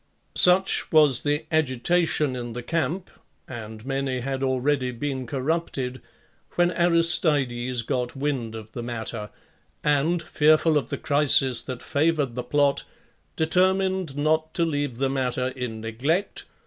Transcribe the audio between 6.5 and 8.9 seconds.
when Aristides got wind of the